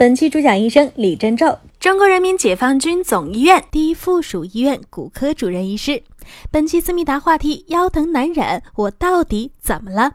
[0.00, 6.02] 本期主讲医生李珍宙，中国人民解放军总医院第一附属医院骨科主任医师。
[6.50, 10.12] 本期思密达话题：腰疼难忍，我到底怎么了？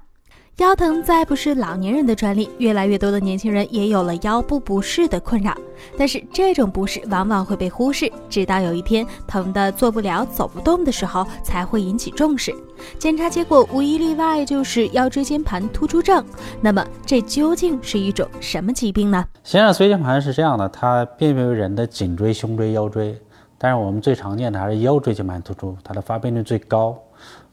[0.59, 5.53] 腰疼再不是老年人的专利，越来越多的年轻人也有了腰部不适的困扰。
[5.97, 12.55] 但是这种不适往往会被忽视，直到有一天疼得做不了、走不动的时候，才会引起重视。
[12.97, 16.23] 检查结果无一例外就是腰椎间盘突出症。
[16.61, 19.25] 那么这究竟是一种什么疾病呢？
[19.43, 23.19] 先上椎间盘是这样的，它辨别为人的颈椎、胸椎、腰椎，
[23.57, 26.97] 但是我们最常见的还是腰椎间盘突出，它的发病率最高。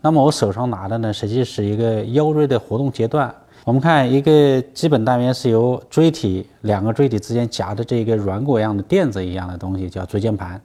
[0.05, 3.33] 那么我手上拿的呢，实际是一个腰椎的活动阶段。
[3.65, 10.61] 我们看一个基本单元是由椎体两个椎体之间夹的这个软骨样的垫子一样的东西，叫椎间盘。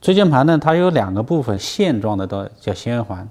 [0.00, 3.28] 椎间盘呢，它有两个部分，线状的都叫纤维环。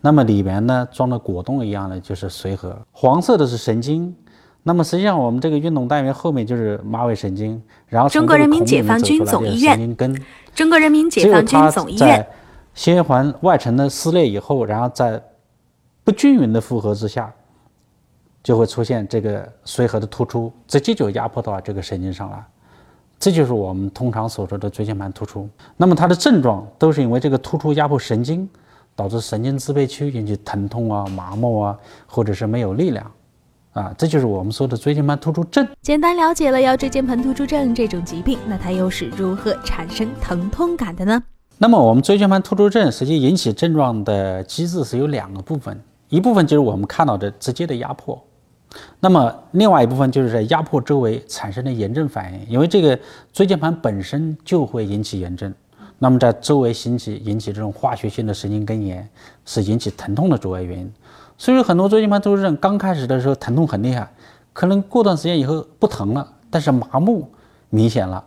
[0.00, 2.76] 那么里面呢装的果冻一样的就是髓核。
[2.92, 4.14] 黄色的是神经。
[4.62, 9.96] 那么实际上我们这个运动单元后面就是马尾神经，然后中国人民解放军总医院。
[10.54, 12.24] 中国人民解放军总医院。
[12.74, 15.22] 纤维环外层的撕裂以后，然后在
[16.04, 17.32] 不均匀的负荷之下，
[18.42, 22.46] 就会出现这个髓核的突出，直接就压迫到这个神经上了。
[23.18, 25.48] 这就是我们通常所说的椎间盘突出。
[25.76, 28.48] 那么它的症状都是因为这个突出压迫神经，
[28.96, 33.08] 导致神经支配区引起疼痛啊、麻木啊，或者是没有力量
[33.74, 35.64] 啊，这就是我们说的椎间盘突出症。
[35.82, 41.22] 简单了解了腰椎间盘突出症这种疾病，那它又是如何产生疼痛感的呢？
[41.62, 48.20] 那么我们椎间盘突出症实际引起症状的机制是有两个部分，一部分就是我们看到的直接的压迫，
[48.98, 52.98] 那么另外一部分就是在压迫周围产生的炎症反应，因为这个
[53.32, 55.54] 椎间盘本身就会引起炎症，
[56.00, 59.08] 那么在周围引起引起这种化学性的神经根炎，
[59.44, 60.92] 是引起疼痛的主要原因。
[61.38, 64.12] 所以很多椎间盘突出症刚开始的时候疼痛很厉害，
[64.52, 67.30] 可能过段时间以后不疼了，但是麻木
[67.70, 68.24] 明显了，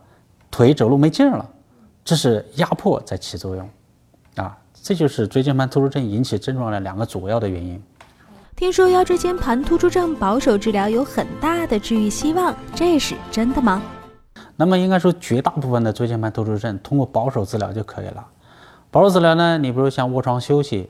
[0.50, 1.46] 腿走路没劲了。
[2.06, 3.68] 这是压迫在起作用，
[4.36, 7.82] 啊，这就是椎间盘突出症引起症状的两个主要的原因。
[8.54, 13.82] 听说腰椎间盘突出症保守治疗有很大的治愈希望，这是真的吗？
[14.54, 18.24] 那么应该说，绝大部分的椎间盘突出症通过保守治疗就可以了。
[18.92, 20.88] 保守治疗呢，你比如像卧床休息，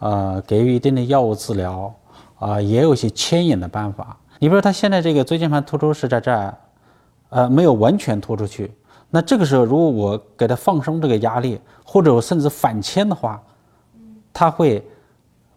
[0.00, 1.94] 呃，给予一定的药物治疗，
[2.40, 4.18] 啊，也有一些牵引的办法。
[4.40, 6.58] 你比如他现在这个椎间盘突出是在这儿，
[7.28, 8.72] 呃，没有完全突出去。
[9.10, 13.40] 那这个时候，如果我给他放松这个压力，或者我甚至反牵的话，
[14.32, 14.84] 他会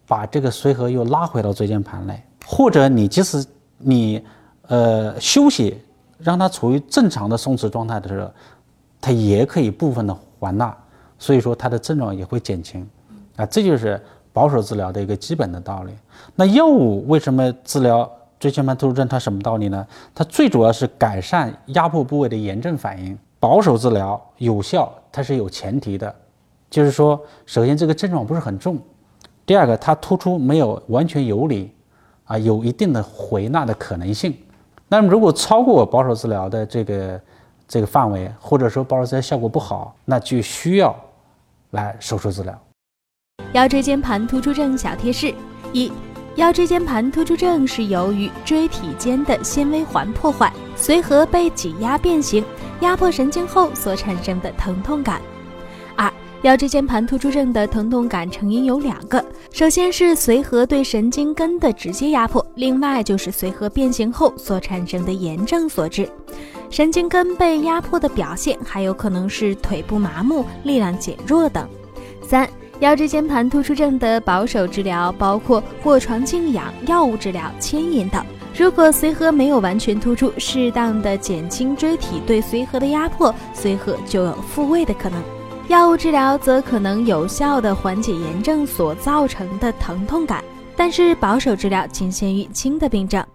[0.07, 2.23] 把这个髓核又拉回到椎间盘来。
[2.45, 3.45] 或者你即使
[3.77, 4.23] 你
[4.67, 5.81] 呃休息，
[6.19, 8.31] 让它处于正常的松弛状态的时候，
[9.01, 10.75] 它也可以部分的还纳，
[11.17, 12.87] 所以说它的症状也会减轻。
[13.35, 15.93] 啊，这就是保守治疗的一个基本的道理。
[16.35, 19.07] 那药物为什么治疗椎间盘突出症？
[19.07, 19.85] 它什么道理呢？
[20.13, 23.17] 它最主要是改善压迫部位的炎症反应。
[23.39, 26.13] 保守治疗有效，它是有前提的，
[26.69, 28.77] 就是说，首先这个症状不是很重，
[29.45, 31.71] 第二个它突出没有完全游离，
[32.25, 34.35] 啊，有一定的回纳的可能性。
[34.87, 37.21] 那么如果超过保守治疗的这个
[37.67, 40.95] 这个范围，或者说保守治疗效果不好，那就需要
[41.71, 42.59] 来手术治疗。
[43.53, 45.33] 腰椎间盘突出症小贴士：
[45.71, 45.91] 一、
[46.35, 52.43] 腰椎间盘突出症是由于椎体间的纤维环破坏，髓核被挤压变形。
[52.81, 55.21] 压迫神经后所产生的疼痛感。
[55.95, 56.11] 二、
[56.43, 66.09] 腰椎间盘突出症的疼痛感成因有两个，首先是髓核对神经根的直接压迫，另外就是髓核变形后所产生的炎症所致。
[66.69, 71.67] 神经根被压迫的表现还有可能是腿部麻木、力量减弱等。
[72.21, 72.47] 三、
[72.79, 78.23] 腰椎间盘突出症的保守治疗包括卧床静养、药物治疗、牵引等。
[78.59, 85.23] 如果髓核没有完全突出，适当的减轻椎体对髓核的压迫，髓核就有复位的可能。
[85.69, 90.43] 药物治疗则可能有效的缓解炎症所造成的疼痛感，
[90.75, 93.25] 但是保守治疗仅限于轻的病症。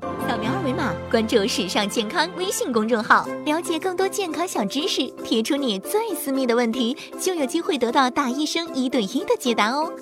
[0.00, 9.92] 扫描二维码关注“时尚健康”微信公众号，了解更多健康小知识，提出你最私密的问题，就有机会得到大医生一对一的解答哦。